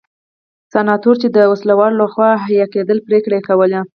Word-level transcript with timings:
سناتورانو 0.73 1.19
چې 1.21 1.27
د 1.35 1.37
وسله 1.51 1.73
والو 1.79 1.97
لخوا 2.01 2.29
حیه 2.45 2.65
کېدل 2.73 2.97
پرېکړې 3.07 3.39
کولې. 3.47 3.79